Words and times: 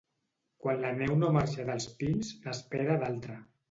Quan 0.63 0.81
la 0.85 0.93
neu 1.03 1.13
no 1.21 1.31
marxa 1.37 1.69
dels 1.71 1.89
pins, 2.03 2.35
n'espera 2.51 3.03
d'altra. 3.07 3.43